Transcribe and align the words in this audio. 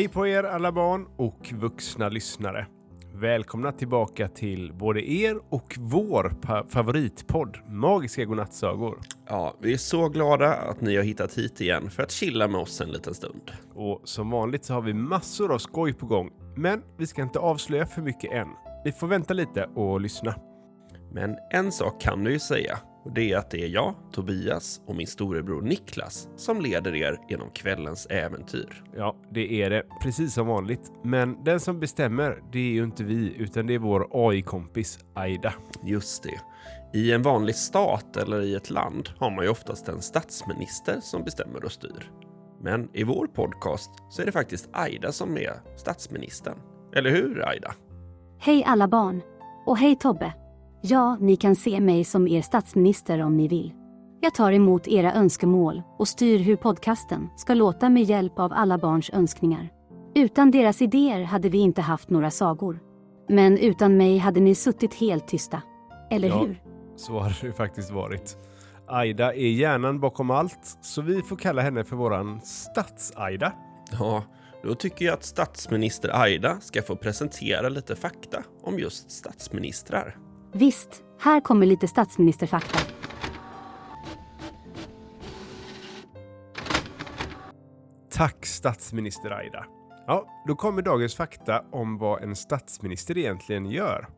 Hej 0.00 0.08
på 0.08 0.26
er 0.26 0.44
alla 0.44 0.72
barn 0.72 1.06
och 1.16 1.52
vuxna 1.52 2.08
lyssnare. 2.08 2.66
Välkomna 3.14 3.72
tillbaka 3.72 4.28
till 4.28 4.72
både 4.72 5.10
er 5.10 5.40
och 5.48 5.76
vår 5.78 6.32
favoritpodd 6.68 7.58
Magiska 7.68 8.24
godnattsagor. 8.24 8.98
Ja, 9.28 9.56
vi 9.60 9.72
är 9.72 9.76
så 9.76 10.08
glada 10.08 10.54
att 10.54 10.80
ni 10.80 10.96
har 10.96 11.02
hittat 11.02 11.38
hit 11.38 11.60
igen 11.60 11.90
för 11.90 12.02
att 12.02 12.10
chilla 12.10 12.48
med 12.48 12.60
oss 12.60 12.80
en 12.80 12.88
liten 12.88 13.14
stund. 13.14 13.50
Och 13.74 14.00
som 14.04 14.30
vanligt 14.30 14.64
så 14.64 14.74
har 14.74 14.82
vi 14.82 14.94
massor 14.94 15.52
av 15.54 15.58
skoj 15.58 15.92
på 15.92 16.06
gång, 16.06 16.30
men 16.56 16.82
vi 16.98 17.06
ska 17.06 17.22
inte 17.22 17.38
avslöja 17.38 17.86
för 17.86 18.02
mycket 18.02 18.32
än. 18.32 18.48
Ni 18.84 18.92
får 18.92 19.06
vänta 19.06 19.34
lite 19.34 19.64
och 19.64 20.00
lyssna. 20.00 20.34
Men 21.12 21.36
en 21.50 21.72
sak 21.72 22.00
kan 22.00 22.24
du 22.24 22.32
ju 22.32 22.38
säga. 22.38 22.78
Och 23.04 23.12
det 23.12 23.32
är 23.32 23.36
att 23.36 23.50
det 23.50 23.64
är 23.64 23.68
jag, 23.68 23.94
Tobias 24.12 24.80
och 24.86 24.96
min 24.96 25.06
storebror 25.06 25.62
Niklas 25.62 26.28
som 26.36 26.60
leder 26.60 26.94
er 26.94 27.18
genom 27.28 27.50
kvällens 27.50 28.06
äventyr. 28.06 28.84
Ja, 28.96 29.16
det 29.30 29.62
är 29.62 29.70
det. 29.70 29.82
Precis 30.02 30.34
som 30.34 30.46
vanligt. 30.46 30.92
Men 31.04 31.44
den 31.44 31.60
som 31.60 31.80
bestämmer, 31.80 32.42
det 32.52 32.58
är 32.58 32.72
ju 32.72 32.84
inte 32.84 33.04
vi, 33.04 33.34
utan 33.38 33.66
det 33.66 33.74
är 33.74 33.78
vår 33.78 34.08
AI-kompis 34.10 34.98
Aida. 35.14 35.54
Just 35.84 36.22
det. 36.22 36.40
I 36.98 37.12
en 37.12 37.22
vanlig 37.22 37.54
stat 37.54 38.16
eller 38.16 38.40
i 38.42 38.54
ett 38.54 38.70
land 38.70 39.08
har 39.18 39.30
man 39.30 39.44
ju 39.44 39.50
oftast 39.50 39.88
en 39.88 40.02
statsminister 40.02 41.00
som 41.00 41.24
bestämmer 41.24 41.64
och 41.64 41.72
styr. 41.72 42.10
Men 42.62 42.90
i 42.92 43.04
vår 43.04 43.26
podcast 43.26 43.90
så 44.10 44.22
är 44.22 44.26
det 44.26 44.32
faktiskt 44.32 44.68
Aida 44.72 45.12
som 45.12 45.36
är 45.36 45.52
statsministern. 45.76 46.58
Eller 46.96 47.10
hur 47.10 47.48
Aida? 47.48 47.74
Hej 48.38 48.64
alla 48.66 48.88
barn! 48.88 49.22
Och 49.66 49.78
hej 49.78 49.96
Tobbe! 49.96 50.32
Ja, 50.82 51.16
ni 51.20 51.36
kan 51.36 51.56
se 51.56 51.80
mig 51.80 52.04
som 52.04 52.28
er 52.28 52.42
statsminister 52.42 53.22
om 53.22 53.36
ni 53.36 53.48
vill. 53.48 53.72
Jag 54.20 54.34
tar 54.34 54.52
emot 54.52 54.88
era 54.88 55.14
önskemål 55.14 55.82
och 55.98 56.08
styr 56.08 56.38
hur 56.38 56.56
podcasten 56.56 57.28
ska 57.36 57.54
låta 57.54 57.88
med 57.88 58.02
hjälp 58.02 58.38
av 58.38 58.52
alla 58.52 58.78
barns 58.78 59.10
önskningar. 59.10 59.68
Utan 60.14 60.50
deras 60.50 60.82
idéer 60.82 61.22
hade 61.22 61.48
vi 61.48 61.58
inte 61.58 61.80
haft 61.80 62.10
några 62.10 62.30
sagor. 62.30 62.80
Men 63.28 63.58
utan 63.58 63.96
mig 63.96 64.18
hade 64.18 64.40
ni 64.40 64.54
suttit 64.54 64.94
helt 64.94 65.28
tysta. 65.28 65.62
Eller 66.10 66.28
ja, 66.28 66.44
hur? 66.44 66.62
Så 66.96 67.18
har 67.18 67.38
det 67.42 67.52
faktiskt 67.52 67.90
varit. 67.90 68.36
Aida 68.88 69.34
är 69.34 69.50
hjärnan 69.50 70.00
bakom 70.00 70.30
allt, 70.30 70.78
så 70.80 71.02
vi 71.02 71.22
får 71.22 71.36
kalla 71.36 71.62
henne 71.62 71.84
för 71.84 71.96
våran 71.96 72.40
stats-Aida. 72.40 73.52
Ja, 73.98 74.24
då 74.62 74.74
tycker 74.74 75.04
jag 75.04 75.14
att 75.14 75.24
statsminister 75.24 76.22
Aida 76.22 76.60
ska 76.60 76.82
få 76.82 76.96
presentera 76.96 77.68
lite 77.68 77.96
fakta 77.96 78.42
om 78.62 78.78
just 78.78 79.10
statsministrar. 79.10 80.29
Visst, 80.52 81.02
här 81.20 81.40
kommer 81.40 81.66
lite 81.66 81.88
statsministerfakta. 81.88 82.78
Tack 88.10 88.46
statsminister 88.46 89.30
Aida. 89.30 89.66
Ja, 90.06 90.42
då 90.46 90.54
kommer 90.54 90.82
dagens 90.82 91.14
fakta 91.14 91.64
om 91.72 91.98
vad 91.98 92.22
en 92.22 92.36
statsminister 92.36 93.18
egentligen 93.18 93.66
gör. 93.66 94.08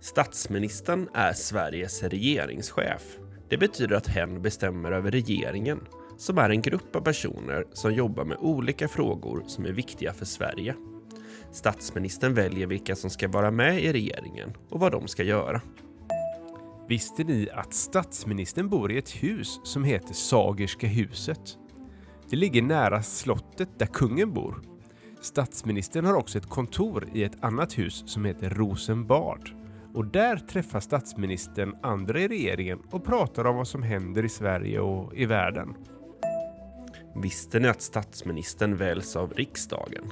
Statsministern 0.00 1.08
är 1.14 1.32
Sveriges 1.32 2.02
regeringschef. 2.02 3.18
Det 3.48 3.58
betyder 3.58 3.96
att 3.96 4.06
hen 4.06 4.42
bestämmer 4.42 4.92
över 4.92 5.10
regeringen, 5.10 5.80
som 6.18 6.38
är 6.38 6.50
en 6.50 6.62
grupp 6.62 6.96
av 6.96 7.00
personer 7.00 7.64
som 7.72 7.94
jobbar 7.94 8.24
med 8.24 8.36
olika 8.40 8.88
frågor 8.88 9.42
som 9.46 9.66
är 9.66 9.72
viktiga 9.72 10.12
för 10.12 10.24
Sverige. 10.24 10.74
Statsministern 11.52 12.34
väljer 12.34 12.66
vilka 12.66 12.96
som 12.96 13.10
ska 13.10 13.28
vara 13.28 13.50
med 13.50 13.82
i 13.82 13.92
regeringen 13.92 14.52
och 14.70 14.80
vad 14.80 14.92
de 14.92 15.08
ska 15.08 15.22
göra. 15.22 15.60
Visste 16.88 17.24
ni 17.24 17.48
att 17.54 17.74
statsministern 17.74 18.68
bor 18.68 18.92
i 18.92 18.98
ett 18.98 19.10
hus 19.10 19.60
som 19.64 19.84
heter 19.84 20.14
Sagerska 20.14 20.86
huset? 20.86 21.58
Det 22.30 22.36
ligger 22.36 22.62
nära 22.62 23.02
slottet 23.02 23.68
där 23.78 23.86
kungen 23.86 24.32
bor. 24.32 24.62
Statsministern 25.20 26.04
har 26.04 26.14
också 26.14 26.38
ett 26.38 26.48
kontor 26.48 27.08
i 27.14 27.24
ett 27.24 27.44
annat 27.44 27.78
hus 27.78 28.02
som 28.06 28.24
heter 28.24 28.50
Rosenbad. 28.50 29.50
Och 29.94 30.06
där 30.06 30.36
träffar 30.36 30.80
statsministern 30.80 31.76
andra 31.82 32.20
i 32.20 32.28
regeringen 32.28 32.78
och 32.90 33.04
pratar 33.04 33.44
om 33.44 33.56
vad 33.56 33.68
som 33.68 33.82
händer 33.82 34.24
i 34.24 34.28
Sverige 34.28 34.80
och 34.80 35.14
i 35.14 35.26
världen. 35.26 35.74
Visste 37.22 37.60
ni 37.60 37.68
att 37.68 37.82
statsministern 37.82 38.76
väljs 38.76 39.16
av 39.16 39.32
riksdagen? 39.32 40.04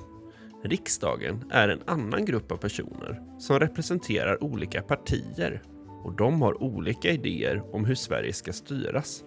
Riksdagen 0.62 1.44
är 1.50 1.68
en 1.68 1.82
annan 1.86 2.24
grupp 2.24 2.52
av 2.52 2.56
personer 2.56 3.22
som 3.38 3.58
representerar 3.58 4.44
olika 4.44 4.82
partier 4.82 5.62
och 6.04 6.16
de 6.16 6.42
har 6.42 6.62
olika 6.62 7.10
idéer 7.10 7.74
om 7.74 7.84
hur 7.84 7.94
Sverige 7.94 8.32
ska 8.32 8.52
styras. 8.52 9.24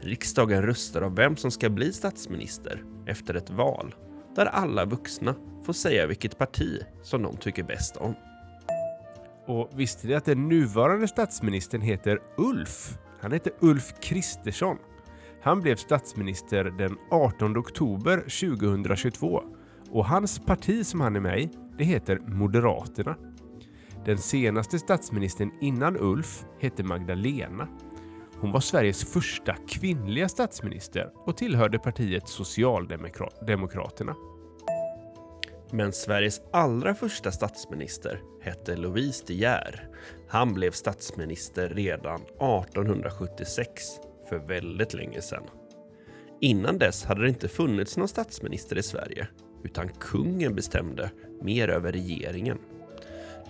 Riksdagen 0.00 0.62
röstar 0.62 1.02
om 1.02 1.14
vem 1.14 1.36
som 1.36 1.50
ska 1.50 1.70
bli 1.70 1.92
statsminister 1.92 2.84
efter 3.06 3.34
ett 3.34 3.50
val 3.50 3.94
där 4.36 4.46
alla 4.46 4.84
vuxna 4.84 5.34
får 5.64 5.72
säga 5.72 6.06
vilket 6.06 6.38
parti 6.38 6.80
som 7.02 7.22
de 7.22 7.36
tycker 7.36 7.62
bäst 7.62 7.96
om. 7.96 8.14
Och 9.46 9.70
visste 9.74 10.06
ni 10.06 10.14
att 10.14 10.24
den 10.24 10.48
nuvarande 10.48 11.08
statsministern 11.08 11.80
heter 11.80 12.18
Ulf? 12.36 12.98
Han 13.20 13.32
heter 13.32 13.52
Ulf 13.60 13.94
Kristersson. 14.00 14.76
Han 15.42 15.60
blev 15.60 15.76
statsminister 15.76 16.64
den 16.64 16.96
18 17.10 17.56
oktober 17.56 18.16
2022 18.18 19.42
och 19.90 20.06
hans 20.06 20.38
parti 20.38 20.86
som 20.86 21.00
han 21.00 21.16
är 21.16 21.20
med 21.20 21.40
i, 21.40 21.50
det 21.78 21.84
heter 21.84 22.18
Moderaterna. 22.18 23.16
Den 24.04 24.18
senaste 24.18 24.78
statsministern 24.78 25.50
innan 25.60 25.96
Ulf 25.96 26.44
hette 26.60 26.84
Magdalena. 26.84 27.68
Hon 28.40 28.52
var 28.52 28.60
Sveriges 28.60 29.04
första 29.04 29.56
kvinnliga 29.68 30.28
statsminister 30.28 31.10
och 31.14 31.36
tillhörde 31.36 31.78
partiet 31.78 32.28
Socialdemokraterna. 32.28 34.16
Men 35.70 35.92
Sveriges 35.92 36.40
allra 36.52 36.94
första 36.94 37.32
statsminister 37.32 38.22
hette 38.42 38.76
Louise 38.76 39.24
De 39.26 39.34
Geer. 39.34 39.88
Han 40.28 40.54
blev 40.54 40.70
statsminister 40.70 41.68
redan 41.68 42.20
1876, 42.20 43.70
för 44.28 44.38
väldigt 44.38 44.94
länge 44.94 45.22
sedan. 45.22 45.42
Innan 46.40 46.78
dess 46.78 47.04
hade 47.04 47.22
det 47.22 47.28
inte 47.28 47.48
funnits 47.48 47.96
någon 47.96 48.08
statsminister 48.08 48.78
i 48.78 48.82
Sverige 48.82 49.28
utan 49.66 49.88
kungen 49.88 50.54
bestämde 50.54 51.10
mer 51.42 51.68
över 51.68 51.92
regeringen. 51.92 52.58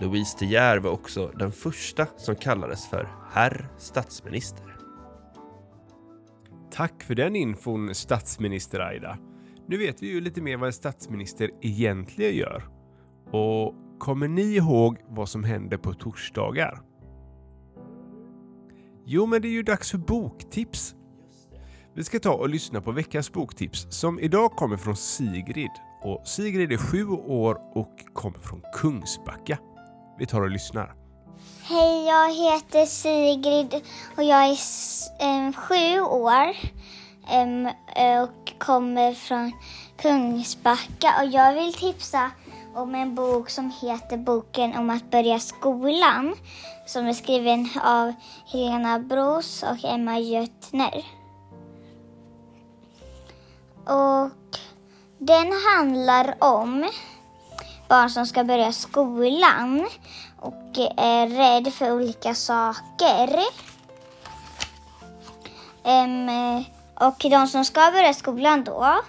Louise 0.01 0.37
De 0.39 0.47
Geer 0.47 0.79
var 0.79 0.91
också 0.91 1.33
den 1.39 1.53
första 1.53 2.07
som 2.17 2.37
kallades 2.37 2.87
för 2.87 3.09
herr 3.33 3.69
statsminister. 3.79 4.77
Tack 6.71 7.03
för 7.03 7.15
den 7.15 7.37
infon 7.37 7.95
statsminister 7.95 8.81
Aida. 8.81 9.19
Nu 9.67 9.79
vet 9.79 10.03
vi 10.03 10.07
ju 10.07 10.21
lite 10.21 10.41
mer 10.41 10.57
vad 10.57 10.67
en 10.67 10.73
statsminister 10.73 11.51
egentligen 11.61 12.37
gör. 12.37 12.63
Och 13.31 13.75
kommer 13.99 14.29
ni 14.29 14.57
ihåg 14.57 14.99
vad 15.09 15.29
som 15.29 15.45
händer 15.45 15.77
på 15.77 15.95
torsdagar? 15.95 16.83
Jo, 19.05 19.27
men 19.27 19.43
det 19.43 19.49
är 19.49 19.53
ju 19.53 19.63
dags 19.63 19.91
för 19.91 19.99
boktips. 19.99 20.95
Vi 21.95 22.05
ska 22.05 22.19
ta 22.19 22.33
och 22.33 22.49
lyssna 22.49 22.81
på 22.81 22.93
veckans 22.93 23.33
boktips 23.33 23.87
som 23.91 24.21
idag 24.21 24.51
kommer 24.51 24.77
från 24.77 24.97
Sigrid 24.97 25.71
och 26.03 26.21
Sigrid 26.25 26.73
är 26.73 26.77
sju 26.77 27.09
år 27.09 27.59
och 27.75 28.05
kommer 28.13 28.39
från 28.39 28.63
Kungsbacka. 28.75 29.59
Vi 30.19 30.27
tar 30.27 30.41
och 30.41 30.51
lyssnar. 30.51 30.95
Hej, 31.63 32.07
jag 32.07 32.33
heter 32.33 32.87
Sigrid 32.87 33.83
och 34.17 34.25
jag 34.25 34.45
är 34.45 34.59
äm, 35.21 35.53
sju 35.53 36.01
år 36.01 36.57
äm, 37.31 37.67
och 38.23 38.53
kommer 38.59 39.13
från 39.15 39.53
Kungsbacka. 39.97 41.15
Och 41.23 41.27
jag 41.27 41.55
vill 41.55 41.75
tipsa 41.75 42.31
om 42.75 42.95
en 42.95 43.15
bok 43.15 43.51
som 43.51 43.73
heter 43.83 44.17
Boken 44.17 44.77
om 44.77 44.91
att 44.91 45.11
börja 45.11 45.39
skolan 45.39 46.35
som 46.87 47.07
är 47.07 47.13
skriven 47.13 47.69
av 47.83 48.13
Helena 48.47 48.99
Bros 48.99 49.63
och 49.63 49.85
Emma 49.85 50.19
Götner. 50.19 51.05
Och 53.85 54.31
den 55.27 55.53
handlar 55.75 56.35
om 56.39 56.91
barn 57.89 58.11
som 58.11 58.27
ska 58.27 58.45
börja 58.45 58.73
skolan 58.73 59.87
och 60.37 60.79
är 60.97 61.27
rädd 61.27 61.73
för 61.73 61.93
olika 61.93 62.35
saker. 62.35 63.39
Um, 65.85 66.65
och 66.95 67.17
de 67.31 67.47
som 67.49 67.65
ska 67.65 67.91
börja 67.91 68.15
skolan 68.15 68.65
då 68.65 69.01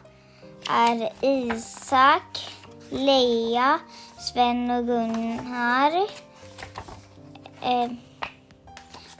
är 0.69 1.09
Isak, 1.21 2.49
Lea, 2.89 3.79
Sven 4.19 4.71
och 4.71 4.85
Gunnar, 4.85 6.07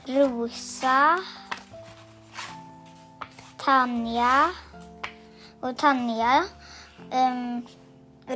Rosa, 0.06 1.18
Tanja 3.56 4.50
och 5.60 5.76
Tanja 5.76 6.44
Um, 7.12 7.66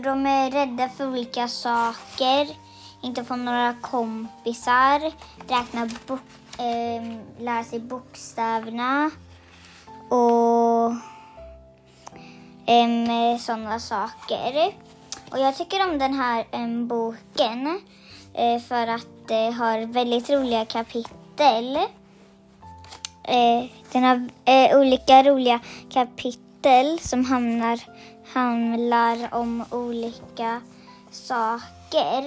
de 0.02 0.26
är 0.26 0.50
rädda 0.50 0.88
för 0.88 1.08
olika 1.08 1.48
saker, 1.48 2.48
inte 3.02 3.24
få 3.24 3.36
några 3.36 3.74
kompisar, 3.80 5.12
räkna 5.48 5.88
bok, 6.06 6.20
um, 6.58 7.20
lära 7.38 7.64
sig 7.64 7.80
bokstäverna 7.80 9.10
och 10.08 10.90
um, 12.66 13.38
sådana 13.38 13.80
saker. 13.80 14.74
Och 15.30 15.38
jag 15.38 15.56
tycker 15.56 15.90
om 15.90 15.98
den 15.98 16.14
här 16.14 16.46
um, 16.52 16.88
boken 16.88 17.66
uh, 18.38 18.60
för 18.69 18.86
att 18.86 19.06
det 19.28 19.48
uh, 19.48 19.54
har 19.54 19.86
väldigt 19.86 20.30
roliga 20.30 20.64
kapitel. 20.64 21.76
Uh, 23.28 23.70
den 23.92 24.04
har 24.04 24.28
eh, 24.44 24.78
olika 24.78 25.22
roliga 25.22 25.60
kapitel 25.90 26.98
som 26.98 27.24
hamnar, 27.24 27.80
handlar 28.34 29.34
om 29.34 29.64
olika 29.70 30.61
saker. 31.11 32.25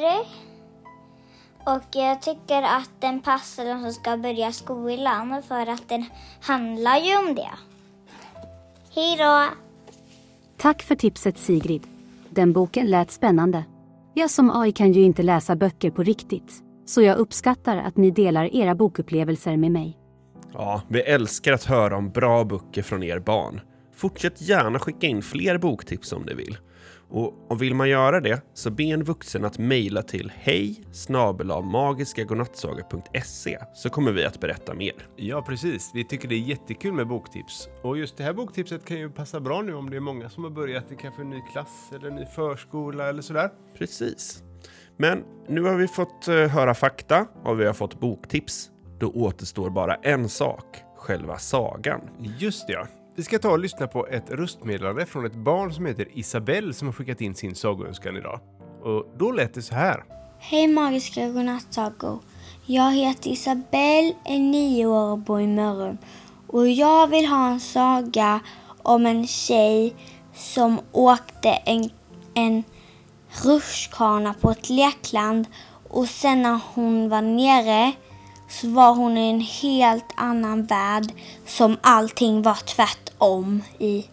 Och 1.65 1.83
jag 1.91 2.21
tycker 2.21 2.61
att 2.61 2.89
den 2.99 3.21
passar 3.21 3.65
de 3.65 3.81
som 3.81 3.93
ska 3.93 4.17
börja 4.17 4.51
skolan 4.51 5.43
för 5.47 5.69
att 5.69 5.89
den 5.89 6.05
handlar 6.41 6.97
ju 6.97 7.17
om 7.17 7.35
det. 7.35 7.51
Hej 8.95 9.17
då! 9.17 9.43
Tack 10.57 10.83
för 10.83 10.95
tipset 10.95 11.37
Sigrid. 11.37 11.87
Den 12.29 12.53
boken 12.53 12.87
lät 12.87 13.11
spännande. 13.11 13.63
Jag 14.13 14.29
som 14.29 14.61
AI 14.61 14.71
kan 14.71 14.91
ju 14.93 15.01
inte 15.01 15.23
läsa 15.23 15.55
böcker 15.55 15.91
på 15.91 16.03
riktigt, 16.03 16.63
så 16.85 17.01
jag 17.01 17.17
uppskattar 17.17 17.77
att 17.77 17.97
ni 17.97 18.11
delar 18.11 18.55
era 18.55 18.75
bokupplevelser 18.75 19.57
med 19.57 19.71
mig. 19.71 19.97
Ja, 20.53 20.81
vi 20.87 21.01
älskar 21.01 21.53
att 21.53 21.63
höra 21.63 21.97
om 21.97 22.09
bra 22.09 22.43
böcker 22.43 22.81
från 22.81 23.03
er 23.03 23.19
barn. 23.19 23.61
Fortsätt 23.95 24.41
gärna 24.41 24.79
skicka 24.79 25.07
in 25.07 25.21
fler 25.21 25.57
boktips 25.57 26.13
om 26.13 26.23
ni 26.23 26.33
vill. 26.33 26.57
Och, 27.09 27.51
och 27.51 27.61
vill 27.61 27.75
man 27.75 27.89
göra 27.89 28.21
det 28.21 28.41
så 28.53 28.71
be 28.71 28.83
en 28.83 29.03
vuxen 29.03 29.45
att 29.45 29.57
mejla 29.57 30.01
till 30.01 30.31
hej 30.35 30.83
magiskagodnattsaga.se 31.63 33.59
så 33.73 33.89
kommer 33.89 34.11
vi 34.11 34.25
att 34.25 34.39
berätta 34.39 34.73
mer. 34.73 34.93
Ja, 35.15 35.41
precis. 35.41 35.91
Vi 35.93 36.03
tycker 36.03 36.27
det 36.27 36.35
är 36.35 36.39
jättekul 36.39 36.93
med 36.93 37.07
boktips. 37.07 37.69
Och 37.81 37.97
just 37.97 38.17
det 38.17 38.23
här 38.23 38.33
boktipset 38.33 38.85
kan 38.85 38.97
ju 38.97 39.09
passa 39.09 39.39
bra 39.39 39.61
nu 39.61 39.73
om 39.73 39.89
det 39.89 39.95
är 39.95 40.01
många 40.01 40.29
som 40.29 40.43
har 40.43 40.51
börjat 40.51 40.91
i 40.91 40.95
kanske 40.95 41.21
en 41.21 41.29
ny 41.29 41.41
klass 41.51 41.91
eller 41.95 42.07
en 42.07 42.15
ny 42.15 42.25
förskola 42.25 43.09
eller 43.09 43.21
sådär. 43.21 43.49
Precis. 43.77 44.43
Men 44.97 45.23
nu 45.47 45.61
har 45.61 45.75
vi 45.75 45.87
fått 45.87 46.27
uh, 46.29 46.35
höra 46.35 46.73
fakta 46.73 47.27
och 47.43 47.59
vi 47.59 47.65
har 47.65 47.73
fått 47.73 47.99
boktips. 47.99 48.69
Då 48.99 49.11
återstår 49.11 49.69
bara 49.69 49.95
en 49.95 50.29
sak, 50.29 50.77
själva 50.97 51.37
sagan. 51.37 52.01
Just 52.39 52.67
det, 52.67 52.73
ja. 52.73 52.87
Vi 53.17 53.23
ska 53.23 53.39
ta 53.39 53.51
och 53.51 53.59
lyssna 53.59 53.87
på 53.87 54.07
ett 54.07 54.29
röstmeddelande 54.29 55.05
från 55.05 55.25
ett 55.25 55.35
barn 55.35 55.73
som 55.73 55.85
heter 55.85 56.07
Isabelle 56.13 56.73
som 56.73 56.87
har 56.87 56.93
skickat 56.93 57.21
in 57.21 57.35
sin 57.35 57.55
sagoönskan 57.55 58.17
idag. 58.17 58.39
Och 58.81 59.05
då 59.17 59.31
lät 59.31 59.53
det 59.53 59.61
så 59.61 59.75
här. 59.75 60.03
Hej 60.39 60.67
magiska 60.67 61.27
godnattsagor. 61.27 62.19
Jag 62.65 62.91
heter 62.91 63.29
Isabelle, 63.29 64.13
är 64.25 64.39
nio 64.39 64.85
år 64.85 65.11
och 65.11 65.17
bor 65.17 65.41
i 65.41 65.47
Mörrum. 65.47 65.97
Och 66.47 66.67
jag 66.67 67.07
vill 67.07 67.25
ha 67.25 67.49
en 67.49 67.59
saga 67.59 68.39
om 68.83 69.05
en 69.05 69.27
tjej 69.27 69.95
som 70.33 70.79
åkte 70.91 71.49
en, 71.49 71.89
en 72.33 72.63
rutschkana 73.45 74.33
på 74.33 74.51
ett 74.51 74.69
lekland 74.69 75.47
och 75.89 76.07
sen 76.07 76.41
när 76.41 76.59
hon 76.73 77.09
var 77.09 77.21
nere 77.21 77.93
så 78.47 78.69
var 78.69 78.95
hon 78.95 79.17
i 79.17 79.29
en 79.29 79.41
helt 79.41 80.13
annan 80.15 80.65
värld 80.65 81.05
som 81.45 81.77
allting 81.81 82.41
var 82.41 82.67
tvärtom 82.75 83.61
i. 83.77 84.05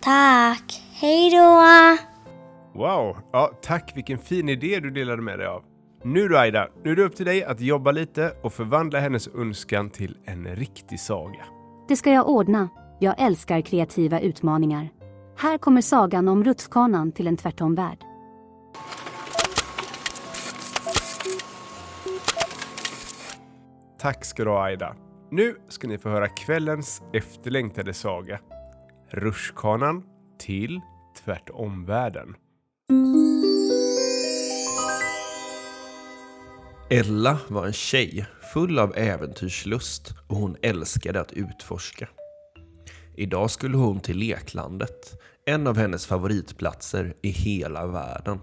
Tack! 0.00 0.82
Hej 0.92 1.30
då! 1.30 1.62
Wow! 2.78 3.16
Ja, 3.32 3.50
tack 3.62 3.92
vilken 3.94 4.18
fin 4.18 4.48
idé 4.48 4.80
du 4.80 4.90
delade 4.90 5.22
med 5.22 5.38
dig 5.38 5.46
av. 5.46 5.62
Nu 6.04 6.28
då 6.28 6.38
Aida, 6.38 6.68
nu 6.84 6.92
är 6.92 6.96
det 6.96 7.02
upp 7.02 7.16
till 7.16 7.26
dig 7.26 7.44
att 7.44 7.60
jobba 7.60 7.90
lite 7.90 8.32
och 8.42 8.52
förvandla 8.52 9.00
hennes 9.00 9.28
önskan 9.28 9.90
till 9.90 10.16
en 10.24 10.46
riktig 10.46 11.00
saga. 11.00 11.44
Det 11.88 11.96
ska 11.96 12.12
jag 12.12 12.28
ordna. 12.28 12.68
Jag 13.00 13.14
älskar 13.18 13.60
kreativa 13.60 14.20
utmaningar. 14.20 14.88
Här 15.38 15.58
kommer 15.58 15.80
sagan 15.80 16.28
om 16.28 16.44
rutschkanan 16.44 17.12
till 17.12 17.26
en 17.26 17.36
tvärtom-värld. 17.36 17.98
Tack 23.98 24.24
ska 24.24 24.44
du 24.44 24.50
ha 24.50 24.64
Aida. 24.64 24.96
Nu 25.30 25.56
ska 25.68 25.88
ni 25.88 25.98
få 25.98 26.08
höra 26.08 26.28
kvällens 26.28 27.02
efterlängtade 27.12 27.94
saga. 27.94 28.40
Ruskanan 29.10 30.02
till 30.38 30.80
tvärtomvärlden. 31.24 32.34
Ella 36.90 37.38
var 37.48 37.66
en 37.66 37.72
tjej 37.72 38.26
full 38.52 38.78
av 38.78 38.96
äventyrslust 38.96 40.14
och 40.26 40.36
hon 40.36 40.56
älskade 40.62 41.20
att 41.20 41.32
utforska. 41.32 42.08
Idag 43.16 43.50
skulle 43.50 43.76
hon 43.76 44.00
till 44.00 44.18
leklandet, 44.18 45.20
en 45.46 45.66
av 45.66 45.76
hennes 45.76 46.06
favoritplatser 46.06 47.14
i 47.22 47.28
hela 47.28 47.86
världen. 47.86 48.38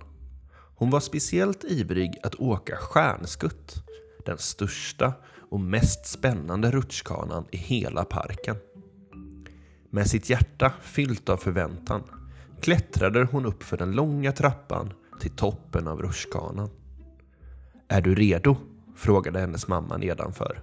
Hon 0.75 0.89
var 0.89 0.99
speciellt 0.99 1.63
ivrig 1.63 2.19
att 2.23 2.35
åka 2.35 2.77
stjärnskutt, 2.77 3.83
den 4.25 4.37
största 4.37 5.13
och 5.49 5.59
mest 5.59 6.05
spännande 6.05 6.71
rutschkanan 6.71 7.45
i 7.51 7.57
hela 7.57 8.05
parken. 8.05 8.55
Med 9.89 10.07
sitt 10.07 10.29
hjärta 10.29 10.73
fyllt 10.81 11.29
av 11.29 11.37
förväntan 11.37 12.03
klättrade 12.61 13.27
hon 13.31 13.45
upp 13.45 13.63
för 13.63 13.77
den 13.77 13.91
långa 13.91 14.31
trappan 14.31 14.93
till 15.19 15.31
toppen 15.31 15.87
av 15.87 16.01
rutschkanan. 16.01 16.69
Är 17.87 18.01
du 18.01 18.15
redo? 18.15 18.55
frågade 18.95 19.39
hennes 19.39 19.67
mamma 19.67 19.97
nedanför. 19.97 20.61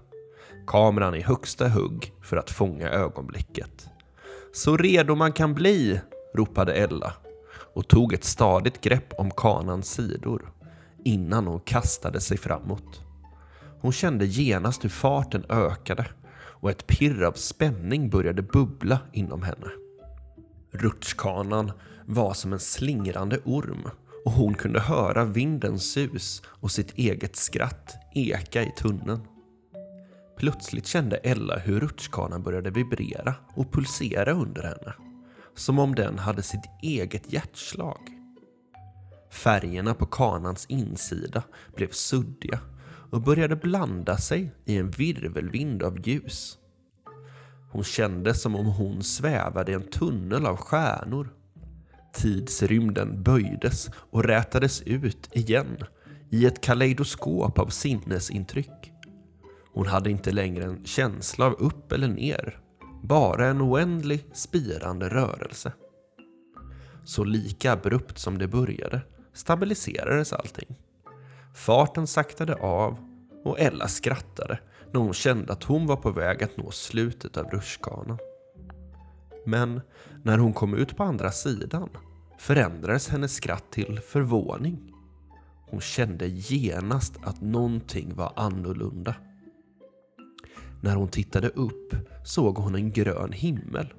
Kameran 0.66 1.14
i 1.14 1.20
högsta 1.20 1.68
hugg 1.68 2.12
för 2.22 2.36
att 2.36 2.50
fånga 2.50 2.88
ögonblicket. 2.88 3.88
Så 4.52 4.76
redo 4.76 5.14
man 5.14 5.32
kan 5.32 5.54
bli, 5.54 6.00
ropade 6.34 6.72
Ella 6.72 7.14
och 7.74 7.88
tog 7.88 8.12
ett 8.12 8.24
stadigt 8.24 8.80
grepp 8.80 9.12
om 9.18 9.30
kanans 9.30 9.90
sidor 9.90 10.52
innan 11.04 11.46
hon 11.46 11.60
kastade 11.60 12.20
sig 12.20 12.38
framåt. 12.38 13.09
Hon 13.80 13.92
kände 13.92 14.26
genast 14.26 14.84
hur 14.84 14.88
farten 14.88 15.44
ökade 15.48 16.06
och 16.32 16.70
ett 16.70 16.86
pirr 16.86 17.22
av 17.22 17.32
spänning 17.32 18.10
började 18.10 18.42
bubbla 18.42 18.98
inom 19.12 19.42
henne. 19.42 19.66
Rutschkanan 20.72 21.72
var 22.06 22.34
som 22.34 22.52
en 22.52 22.60
slingrande 22.60 23.38
orm 23.44 23.90
och 24.24 24.32
hon 24.32 24.54
kunde 24.54 24.80
höra 24.80 25.24
vindens 25.24 25.92
sus 25.92 26.42
och 26.46 26.70
sitt 26.70 26.98
eget 26.98 27.36
skratt 27.36 27.96
eka 28.14 28.62
i 28.62 28.72
tunneln. 28.76 29.20
Plötsligt 30.38 30.86
kände 30.86 31.16
Ella 31.16 31.58
hur 31.58 31.80
rutschkanan 31.80 32.42
började 32.42 32.70
vibrera 32.70 33.34
och 33.54 33.72
pulsera 33.72 34.32
under 34.32 34.62
henne. 34.62 34.94
Som 35.54 35.78
om 35.78 35.94
den 35.94 36.18
hade 36.18 36.42
sitt 36.42 36.64
eget 36.82 37.32
hjärtslag. 37.32 38.00
Färgerna 39.30 39.94
på 39.94 40.06
kanans 40.06 40.66
insida 40.68 41.42
blev 41.76 41.90
suddiga 41.90 42.60
och 43.10 43.22
började 43.22 43.56
blanda 43.56 44.16
sig 44.16 44.52
i 44.64 44.76
en 44.76 44.90
virvelvind 44.90 45.82
av 45.82 46.08
ljus. 46.08 46.58
Hon 47.70 47.84
kände 47.84 48.34
som 48.34 48.56
om 48.56 48.66
hon 48.66 49.02
svävade 49.02 49.72
i 49.72 49.74
en 49.74 49.90
tunnel 49.90 50.46
av 50.46 50.56
stjärnor. 50.56 51.28
Tidsrymden 52.14 53.22
böjdes 53.22 53.90
och 53.94 54.24
rätades 54.24 54.82
ut 54.82 55.28
igen 55.32 55.76
i 56.30 56.46
ett 56.46 56.60
kaleidoskop 56.60 57.58
av 57.58 57.68
sinnesintryck. 57.68 58.92
Hon 59.72 59.86
hade 59.86 60.10
inte 60.10 60.32
längre 60.32 60.64
en 60.64 60.84
känsla 60.84 61.46
av 61.46 61.52
upp 61.52 61.92
eller 61.92 62.08
ner, 62.08 62.60
bara 63.02 63.46
en 63.46 63.62
oändlig 63.62 64.24
spirande 64.32 65.08
rörelse. 65.08 65.72
Så 67.04 67.24
lika 67.24 67.72
abrupt 67.72 68.18
som 68.18 68.38
det 68.38 68.48
började 68.48 69.00
stabiliserades 69.32 70.32
allting. 70.32 70.76
Farten 71.54 72.06
saktade 72.06 72.54
av 72.54 72.98
och 73.44 73.60
Ella 73.60 73.88
skrattade 73.88 74.58
när 74.92 75.00
hon 75.00 75.14
kände 75.14 75.52
att 75.52 75.64
hon 75.64 75.86
var 75.86 75.96
på 75.96 76.10
väg 76.10 76.42
att 76.42 76.56
nå 76.56 76.70
slutet 76.70 77.36
av 77.36 77.46
rutschkanan. 77.46 78.18
Men 79.46 79.80
när 80.22 80.38
hon 80.38 80.52
kom 80.52 80.74
ut 80.74 80.96
på 80.96 81.02
andra 81.02 81.32
sidan 81.32 81.88
förändrades 82.38 83.08
hennes 83.08 83.34
skratt 83.34 83.70
till 83.70 84.00
förvåning. 84.00 84.92
Hon 85.70 85.80
kände 85.80 86.26
genast 86.26 87.14
att 87.22 87.40
någonting 87.40 88.14
var 88.14 88.32
annorlunda. 88.36 89.14
När 90.82 90.94
hon 90.94 91.08
tittade 91.08 91.48
upp 91.48 91.94
såg 92.24 92.56
hon 92.56 92.74
en 92.74 92.92
grön 92.92 93.32
himmel. 93.32 93.94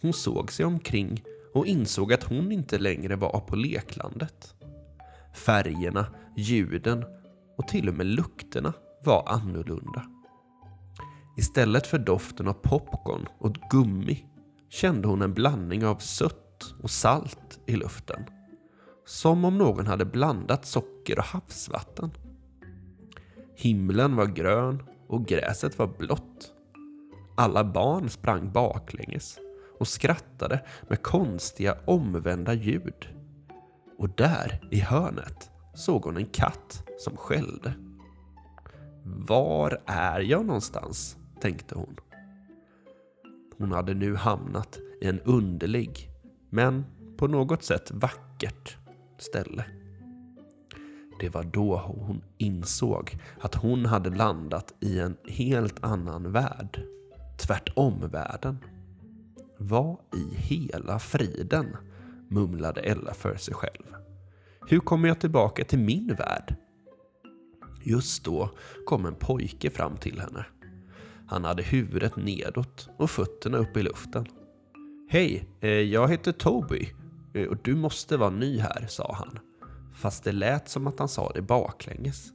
Hon 0.00 0.12
såg 0.12 0.52
sig 0.52 0.66
omkring 0.66 1.24
och 1.54 1.66
insåg 1.66 2.12
att 2.12 2.22
hon 2.22 2.52
inte 2.52 2.78
längre 2.78 3.16
var 3.16 3.40
på 3.40 3.56
leklandet. 3.56 4.55
Färgerna, 5.36 6.06
ljuden 6.36 7.04
och 7.58 7.68
till 7.68 7.88
och 7.88 7.94
med 7.94 8.06
lukterna 8.06 8.72
var 9.04 9.24
annorlunda. 9.26 10.06
Istället 11.36 11.86
för 11.86 11.98
doften 11.98 12.48
av 12.48 12.52
popcorn 12.52 13.28
och 13.38 13.56
gummi 13.70 14.24
kände 14.68 15.08
hon 15.08 15.22
en 15.22 15.34
blandning 15.34 15.86
av 15.86 15.96
sött 15.96 16.74
och 16.82 16.90
salt 16.90 17.60
i 17.66 17.76
luften. 17.76 18.24
Som 19.06 19.44
om 19.44 19.58
någon 19.58 19.86
hade 19.86 20.04
blandat 20.04 20.66
socker 20.66 21.18
och 21.18 21.24
havsvatten. 21.24 22.10
Himlen 23.56 24.16
var 24.16 24.26
grön 24.26 24.82
och 25.08 25.26
gräset 25.26 25.78
var 25.78 25.86
blått. 25.98 26.52
Alla 27.36 27.64
barn 27.64 28.08
sprang 28.08 28.52
baklänges 28.52 29.38
och 29.78 29.88
skrattade 29.88 30.64
med 30.88 31.02
konstiga 31.02 31.76
omvända 31.84 32.54
ljud. 32.54 33.08
Och 33.98 34.08
där 34.08 34.68
i 34.70 34.80
hörnet 34.80 35.50
såg 35.74 36.04
hon 36.04 36.16
en 36.16 36.26
katt 36.26 36.82
som 36.98 37.16
skällde. 37.16 37.72
Var 39.04 39.82
är 39.86 40.20
jag 40.20 40.46
någonstans? 40.46 41.16
tänkte 41.40 41.74
hon. 41.74 41.96
Hon 43.58 43.72
hade 43.72 43.94
nu 43.94 44.14
hamnat 44.14 44.78
i 45.00 45.06
en 45.06 45.20
underlig, 45.20 46.10
men 46.50 46.84
på 47.16 47.26
något 47.26 47.62
sätt 47.62 47.90
vackert 47.90 48.76
ställe. 49.18 49.64
Det 51.20 51.28
var 51.28 51.44
då 51.44 51.76
hon 51.76 52.22
insåg 52.38 53.18
att 53.40 53.54
hon 53.54 53.86
hade 53.86 54.10
landat 54.10 54.74
i 54.80 55.00
en 55.00 55.16
helt 55.28 55.84
annan 55.84 56.32
värld. 56.32 56.82
Tvärtom-världen. 57.38 58.58
Vad 59.58 59.96
i 60.14 60.34
hela 60.36 60.98
friden? 60.98 61.76
Mumlade 62.30 62.80
Ella 62.80 63.14
för 63.14 63.36
sig 63.36 63.54
själv. 63.54 63.84
Hur 64.68 64.80
kommer 64.80 65.08
jag 65.08 65.20
tillbaka 65.20 65.64
till 65.64 65.78
min 65.78 66.14
värld? 66.14 66.54
Just 67.84 68.24
då 68.24 68.50
kom 68.86 69.06
en 69.06 69.14
pojke 69.14 69.70
fram 69.70 69.96
till 69.96 70.20
henne. 70.20 70.46
Han 71.28 71.44
hade 71.44 71.62
huvudet 71.62 72.16
nedåt 72.16 72.88
och 72.96 73.10
fötterna 73.10 73.58
upp 73.58 73.76
i 73.76 73.82
luften. 73.82 74.26
Hej, 75.08 75.48
eh, 75.60 75.70
jag 75.70 76.08
heter 76.08 76.32
Toby 76.32 76.88
eh, 77.34 77.46
och 77.46 77.56
du 77.62 77.74
måste 77.74 78.16
vara 78.16 78.30
ny 78.30 78.58
här, 78.58 78.86
sa 78.88 79.14
han. 79.18 79.38
Fast 79.94 80.24
det 80.24 80.32
lät 80.32 80.68
som 80.68 80.86
att 80.86 80.98
han 80.98 81.08
sa 81.08 81.32
det 81.34 81.42
baklänges. 81.42 82.32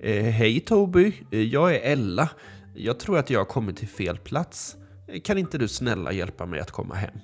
Eh, 0.00 0.24
hej 0.24 0.60
Toby, 0.60 1.12
jag 1.30 1.74
är 1.74 1.92
Ella. 1.92 2.30
Jag 2.74 3.00
tror 3.00 3.18
att 3.18 3.30
jag 3.30 3.40
har 3.40 3.44
kommit 3.44 3.76
till 3.76 3.88
fel 3.88 4.18
plats. 4.18 4.76
Kan 5.24 5.38
inte 5.38 5.58
du 5.58 5.68
snälla 5.68 6.12
hjälpa 6.12 6.46
mig 6.46 6.60
att 6.60 6.70
komma 6.70 6.94
hem? 6.94 7.18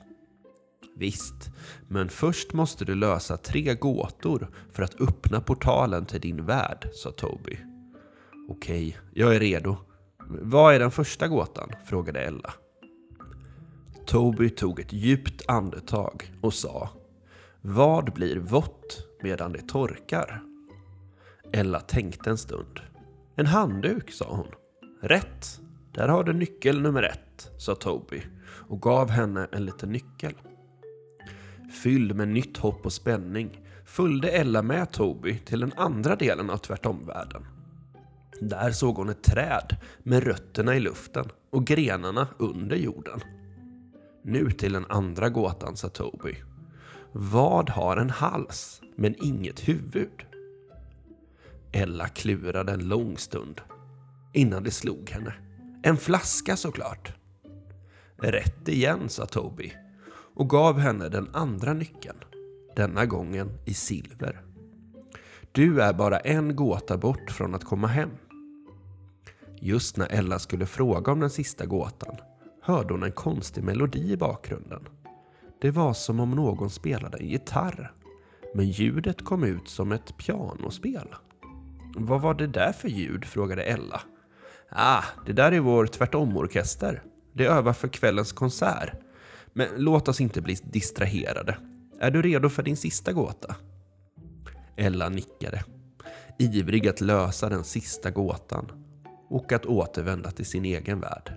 Visst, 0.97 1.51
men 1.89 2.09
först 2.09 2.53
måste 2.53 2.85
du 2.85 2.95
lösa 2.95 3.37
tre 3.37 3.75
gåtor 3.75 4.51
för 4.73 4.83
att 4.83 5.01
öppna 5.01 5.41
portalen 5.41 6.07
till 6.07 6.21
din 6.21 6.47
värld, 6.47 6.89
sa 6.93 7.11
Toby. 7.11 7.59
Okej, 8.49 8.99
jag 9.13 9.35
är 9.37 9.41
redo. 9.41 9.77
Vad 10.29 10.75
är 10.75 10.79
den 10.79 10.91
första 10.91 11.29
gåtan? 11.29 11.71
frågade 11.87 12.21
Ella. 12.21 12.55
Toby 14.07 14.51
tog 14.51 14.81
ett 14.81 14.93
djupt 14.93 15.43
andetag 15.49 16.33
och 16.41 16.55
sa 16.55 16.91
Vad 17.61 18.13
blir 18.13 18.37
vått 18.37 19.07
medan 19.23 19.53
det 19.53 19.69
torkar? 19.69 20.43
Ella 21.53 21.81
tänkte 21.81 22.31
en 22.31 22.39
stund. 22.39 22.81
En 23.37 23.47
handduk, 23.47 24.13
sa 24.13 24.37
hon. 24.37 24.47
Rätt! 25.01 25.61
Där 25.93 26.09
har 26.09 26.25
du 26.25 26.33
nyckel 26.33 26.81
nummer 26.81 27.03
ett, 27.03 27.51
sa 27.59 27.75
Toby 27.75 28.23
och 28.69 28.83
gav 28.83 29.11
henne 29.11 29.49
en 29.53 29.65
liten 29.65 29.93
nyckel. 29.93 30.35
Fylld 31.71 32.17
med 32.17 32.29
nytt 32.29 32.57
hopp 32.57 32.87
och 32.87 32.93
spänning 32.93 33.61
följde 33.85 34.31
Ella 34.31 34.63
med 34.63 34.93
Toby 34.93 35.39
till 35.39 35.61
den 35.61 35.73
andra 35.77 36.17
delen 36.17 36.51
av 36.51 36.57
tvärtomvärlden. 36.57 37.47
Där 38.41 38.71
såg 38.71 38.97
hon 38.97 39.09
ett 39.09 39.23
träd 39.23 39.77
med 40.03 40.23
rötterna 40.23 40.77
i 40.77 40.81
luften 40.81 41.25
och 41.51 41.67
grenarna 41.67 42.29
under 42.39 42.77
jorden. 42.77 43.21
Nu 44.23 44.51
till 44.51 44.73
den 44.73 44.87
andra 44.89 45.29
gåtan, 45.29 45.77
sa 45.77 45.89
Toby. 45.89 46.37
Vad 47.13 47.71
har 47.71 47.97
en 47.97 48.11
hals 48.11 48.83
men 48.97 49.25
inget 49.25 49.69
huvud? 49.69 50.27
Ella 51.73 52.09
klurade 52.09 52.73
en 52.73 52.89
lång 52.89 53.19
stund 53.19 53.61
innan 54.33 54.63
det 54.63 54.71
slog 54.71 55.11
henne. 55.11 55.35
En 55.83 55.97
flaska 55.97 56.57
såklart. 56.57 57.13
Rätt 58.17 58.69
igen, 58.69 59.09
sa 59.09 59.27
Toby 59.27 59.73
och 60.35 60.51
gav 60.51 60.79
henne 60.79 61.09
den 61.09 61.29
andra 61.33 61.73
nyckeln. 61.73 62.19
Denna 62.77 63.07
gången 63.07 63.51
i 63.65 63.75
silver. 63.75 64.43
Du 65.53 65.83
är 65.83 65.93
bara 65.93 66.19
en 66.19 66.57
gåta 66.57 66.97
bort 66.99 67.31
från 67.31 67.55
att 67.55 67.65
komma 67.65 67.87
hem. 67.87 68.11
Just 69.61 69.97
när 69.97 70.13
Ella 70.13 70.39
skulle 70.39 70.67
fråga 70.67 71.13
om 71.13 71.21
den 71.21 71.31
sista 71.31 71.67
gåtan 71.67 72.17
hörde 72.63 72.95
hon 72.95 73.03
en 73.03 73.13
konstig 73.13 73.65
melodi 73.65 74.13
i 74.13 74.17
bakgrunden. 74.17 74.89
Det 75.61 75.71
var 75.71 75.93
som 75.93 76.21
om 76.21 76.31
någon 76.31 76.71
spelade 76.71 77.19
en 77.19 77.29
gitarr. 77.29 77.93
Men 78.55 78.71
ljudet 78.71 79.25
kom 79.25 79.45
ut 79.45 79.69
som 79.69 79.93
ett 79.93 80.17
pianospel. 80.17 81.15
Vad 81.97 82.21
var 82.21 82.35
det 82.35 82.47
där 82.47 82.73
för 82.73 82.89
ljud? 82.89 83.25
frågade 83.25 83.63
Ella. 83.63 84.01
Ah, 84.69 85.05
det 85.27 85.33
där 85.33 85.53
är 85.53 85.61
vår 85.61 85.87
tvärtomorkester. 85.87 87.03
Det 87.33 87.47
övar 87.47 87.73
för 87.73 87.89
kvällens 87.89 88.33
konsert. 88.33 88.91
Men 89.57 89.69
låt 89.77 90.09
oss 90.09 90.21
inte 90.21 90.41
bli 90.41 90.55
distraherade. 90.55 91.57
Är 92.01 92.11
du 92.11 92.23
redo 92.23 92.49
för 92.49 92.63
din 92.63 92.77
sista 92.77 93.13
gåta? 93.13 93.57
Ella 94.77 95.09
nickade, 95.09 95.65
ivrig 96.39 96.89
att 96.89 97.01
lösa 97.01 97.49
den 97.49 97.65
sista 97.65 98.11
gåtan 98.11 98.73
och 99.29 99.53
att 99.53 99.67
återvända 99.67 100.31
till 100.31 100.47
sin 100.47 100.65
egen 100.65 101.01
värld. 101.01 101.33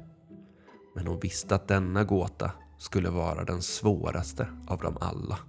Men 0.95 1.07
hon 1.07 1.19
visste 1.19 1.55
att 1.55 1.67
denna 1.67 2.03
gåta 2.03 2.51
skulle 2.77 3.09
vara 3.09 3.43
den 3.43 3.61
svåraste 3.61 4.47
av 4.67 4.79
dem 4.79 4.97
alla. 5.01 5.39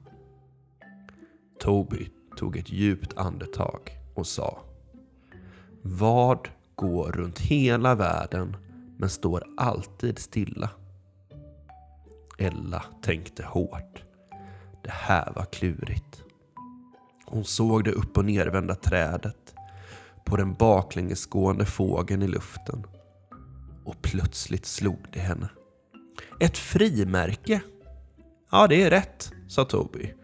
Toby 1.60 2.08
tog 2.36 2.56
ett 2.56 2.72
djupt 2.72 3.18
andetag 3.18 3.80
och 4.14 4.26
sa 4.26 4.58
Vad 5.82 6.48
går 6.74 7.12
runt 7.12 7.38
hela 7.38 7.94
världen 7.94 8.56
men 8.98 9.10
står 9.10 9.44
alltid 9.56 10.18
stilla? 10.18 10.70
Ella 12.38 12.84
tänkte 13.02 13.42
hårt. 13.42 14.02
Det 14.82 14.90
här 14.90 15.32
var 15.36 15.44
klurigt. 15.44 16.22
Hon 17.24 17.44
såg 17.44 17.84
det 17.84 17.92
upp 17.92 18.18
och 18.18 18.24
nervända 18.24 18.74
trädet, 18.74 19.54
på 20.24 20.36
den 20.36 20.54
baklängesgående 20.54 21.66
fågeln 21.66 22.22
i 22.22 22.28
luften. 22.28 22.86
Och 23.84 24.02
plötsligt 24.02 24.66
slog 24.66 24.98
det 25.12 25.20
henne. 25.20 25.48
Ett 26.40 26.58
frimärke! 26.58 27.60
Ja, 28.50 28.66
det 28.66 28.82
är 28.82 28.90
rätt, 28.90 29.32
sa 29.48 29.64
Toby 29.64 30.14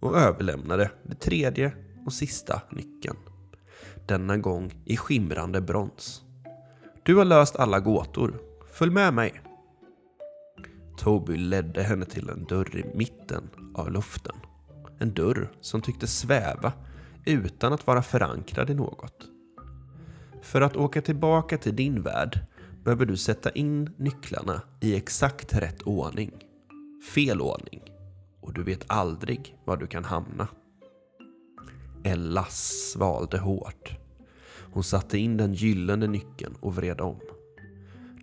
och 0.00 0.18
överlämnade 0.18 0.90
det 1.02 1.14
tredje 1.14 1.72
och 2.06 2.12
sista 2.12 2.62
nyckeln. 2.70 3.16
Denna 4.06 4.36
gång 4.36 4.72
i 4.84 4.96
skimrande 4.96 5.60
brons. 5.60 6.22
Du 7.02 7.16
har 7.16 7.24
löst 7.24 7.56
alla 7.56 7.80
gåtor. 7.80 8.40
Följ 8.72 8.92
med 8.92 9.14
mig. 9.14 9.43
Toby 10.96 11.36
ledde 11.36 11.82
henne 11.82 12.04
till 12.04 12.28
en 12.28 12.44
dörr 12.44 12.76
i 12.76 12.96
mitten 12.96 13.50
av 13.74 13.90
luften. 13.90 14.36
En 14.98 15.14
dörr 15.14 15.52
som 15.60 15.82
tyckte 15.82 16.06
sväva 16.06 16.72
utan 17.24 17.72
att 17.72 17.86
vara 17.86 18.02
förankrad 18.02 18.70
i 18.70 18.74
något. 18.74 19.28
För 20.42 20.60
att 20.60 20.76
åka 20.76 21.02
tillbaka 21.02 21.58
till 21.58 21.76
din 21.76 22.02
värld 22.02 22.40
behöver 22.84 23.06
du 23.06 23.16
sätta 23.16 23.50
in 23.50 23.90
nycklarna 23.96 24.62
i 24.80 24.96
exakt 24.96 25.54
rätt 25.54 25.82
ordning. 25.82 26.32
Fel 27.14 27.40
ordning. 27.40 27.80
Och 28.40 28.52
du 28.52 28.62
vet 28.62 28.84
aldrig 28.86 29.56
var 29.64 29.76
du 29.76 29.86
kan 29.86 30.04
hamna. 30.04 30.48
Ella 32.04 32.44
svalde 32.44 33.38
hårt. 33.38 33.98
Hon 34.72 34.84
satte 34.84 35.18
in 35.18 35.36
den 35.36 35.54
gyllene 35.54 36.06
nyckeln 36.06 36.54
och 36.60 36.76
vred 36.76 37.00
om. 37.00 37.20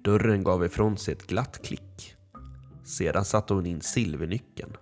Dörren 0.03 0.43
gav 0.43 0.65
ifrån 0.65 0.97
sig 0.97 1.13
ett 1.13 1.27
glatt 1.27 1.61
klick. 1.63 2.15
Sedan 2.91 3.25
satte 3.25 3.53
hon 3.53 3.65
in 3.65 3.81
silvernyckeln. 3.81 4.77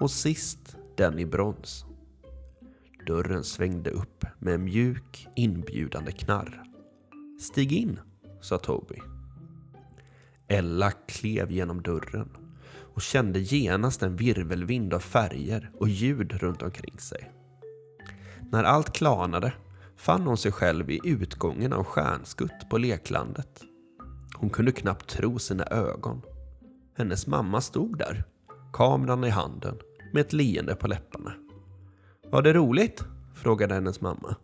Och 0.00 0.10
sist 0.10 0.76
den 0.96 1.18
i 1.18 1.26
brons. 1.26 1.84
Dörren 3.06 3.44
svängde 3.44 3.90
upp 3.90 4.24
med 4.38 4.54
en 4.54 4.64
mjuk 4.64 5.28
inbjudande 5.36 6.12
knarr. 6.12 6.62
Stig 7.40 7.72
in, 7.72 8.00
sa 8.40 8.58
Toby. 8.58 8.98
Ella 10.48 10.90
klev 10.90 11.50
genom 11.50 11.82
dörren 11.82 12.36
och 12.94 13.02
kände 13.02 13.38
genast 13.38 14.02
en 14.02 14.16
virvelvind 14.16 14.94
av 14.94 15.00
färger 15.00 15.70
och 15.74 15.88
ljud 15.88 16.32
runt 16.32 16.62
omkring 16.62 16.98
sig. 16.98 17.32
När 18.50 18.64
allt 18.64 18.92
klarnade 18.92 19.52
fann 19.96 20.26
hon 20.26 20.36
sig 20.36 20.52
själv 20.52 20.90
i 20.90 21.00
utgången 21.04 21.72
av 21.72 21.84
stjärnskutt 21.84 22.70
på 22.70 22.78
leklandet. 22.78 23.62
Hon 24.34 24.50
kunde 24.50 24.72
knappt 24.72 25.08
tro 25.08 25.38
sina 25.38 25.64
ögon. 25.64 26.22
Hennes 26.98 27.26
mamma 27.26 27.60
stod 27.60 27.98
där, 27.98 28.24
kameran 28.72 29.24
i 29.24 29.30
handen, 29.30 29.78
med 30.12 30.20
ett 30.20 30.32
leende 30.32 30.74
på 30.74 30.88
läpparna. 30.88 31.32
Var 32.30 32.42
det 32.42 32.52
roligt? 32.52 33.04
frågade 33.34 33.74
hennes 33.74 34.00
mamma. 34.00 34.36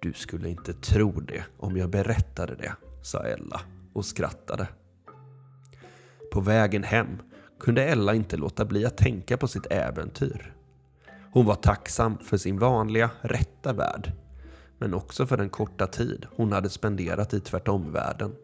Du 0.00 0.12
skulle 0.12 0.48
inte 0.48 0.72
tro 0.72 1.20
det 1.20 1.44
om 1.58 1.76
jag 1.76 1.90
berättade 1.90 2.54
det, 2.54 2.74
sa 3.02 3.18
Ella 3.18 3.60
och 3.92 4.04
skrattade. 4.04 4.68
På 6.32 6.40
vägen 6.40 6.82
hem 6.82 7.18
kunde 7.60 7.84
Ella 7.84 8.14
inte 8.14 8.36
låta 8.36 8.64
bli 8.64 8.86
att 8.86 8.96
tänka 8.96 9.36
på 9.36 9.48
sitt 9.48 9.66
äventyr. 9.70 10.54
Hon 11.32 11.46
var 11.46 11.54
tacksam 11.54 12.18
för 12.18 12.36
sin 12.36 12.58
vanliga, 12.58 13.10
rätta 13.20 13.72
värld, 13.72 14.12
men 14.78 14.94
också 14.94 15.26
för 15.26 15.36
den 15.36 15.50
korta 15.50 15.86
tid 15.86 16.26
hon 16.36 16.52
hade 16.52 16.70
spenderat 16.70 17.34
i 17.34 17.40
tvärtomvärlden. 17.40 18.34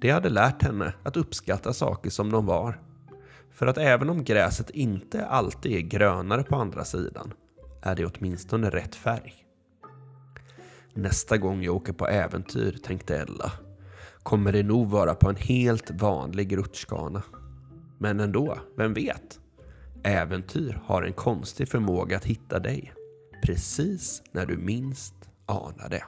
Det 0.00 0.10
hade 0.10 0.28
lärt 0.28 0.62
henne 0.62 0.92
att 1.02 1.16
uppskatta 1.16 1.72
saker 1.72 2.10
som 2.10 2.32
de 2.32 2.46
var. 2.46 2.80
För 3.50 3.66
att 3.66 3.78
även 3.78 4.10
om 4.10 4.24
gräset 4.24 4.70
inte 4.70 5.26
alltid 5.26 5.72
är 5.72 5.80
grönare 5.80 6.42
på 6.42 6.56
andra 6.56 6.84
sidan 6.84 7.32
är 7.82 7.96
det 7.96 8.06
åtminstone 8.06 8.70
rätt 8.70 8.94
färg. 8.94 9.34
Nästa 10.94 11.38
gång 11.38 11.62
jag 11.62 11.76
åker 11.76 11.92
på 11.92 12.06
äventyr, 12.06 12.78
tänkte 12.82 13.16
Ella, 13.16 13.52
kommer 14.22 14.52
det 14.52 14.62
nog 14.62 14.90
vara 14.90 15.14
på 15.14 15.28
en 15.28 15.36
helt 15.36 15.90
vanlig 15.90 16.56
rutschkana. 16.56 17.22
Men 17.98 18.20
ändå, 18.20 18.58
vem 18.76 18.94
vet? 18.94 19.40
Äventyr 20.02 20.80
har 20.84 21.02
en 21.02 21.12
konstig 21.12 21.68
förmåga 21.68 22.16
att 22.16 22.24
hitta 22.24 22.58
dig. 22.58 22.92
Precis 23.46 24.22
när 24.32 24.46
du 24.46 24.56
minst 24.56 25.14
anar 25.46 25.88
det. 25.88 26.04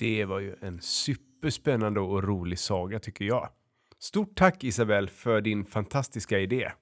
Det 0.00 0.24
var 0.24 0.40
ju 0.40 0.56
en 0.60 0.80
superspännande 0.80 2.00
och 2.00 2.22
rolig 2.22 2.58
saga 2.58 3.00
tycker 3.00 3.24
jag. 3.24 3.48
Stort 3.98 4.36
tack 4.36 4.64
Isabel 4.64 5.08
för 5.08 5.40
din 5.40 5.64
fantastiska 5.64 6.38
idé. 6.38 6.72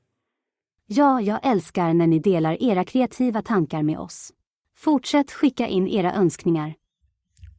Ja, 0.86 1.20
jag 1.20 1.40
älskar 1.46 1.94
när 1.94 2.06
ni 2.06 2.18
delar 2.18 2.62
era 2.62 2.84
kreativa 2.84 3.42
tankar 3.42 3.82
med 3.82 3.98
oss. 3.98 4.32
Fortsätt 4.76 5.32
skicka 5.32 5.66
in 5.66 5.88
era 5.88 6.14
önskningar. 6.14 6.74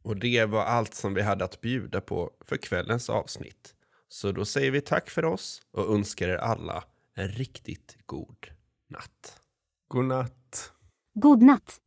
Och 0.02 0.16
det 0.16 0.44
var 0.44 0.64
allt 0.64 0.94
som 0.94 1.14
vi 1.14 1.22
hade 1.22 1.44
att 1.44 1.60
bjuda 1.60 2.00
på 2.00 2.30
för 2.44 2.56
kvällens 2.56 3.10
avsnitt. 3.10 3.74
Så 4.08 4.32
då 4.32 4.44
säger 4.44 4.70
vi 4.70 4.80
tack 4.80 5.10
för 5.10 5.24
oss 5.24 5.62
och 5.72 5.94
önskar 5.94 6.28
er 6.28 6.36
alla 6.36 6.84
en 7.14 7.28
riktigt 7.28 7.98
god 8.06 8.46
natt. 8.88 9.42
God 9.88 10.04
natt. 10.04 10.72
God 11.14 11.42
natt! 11.42 11.80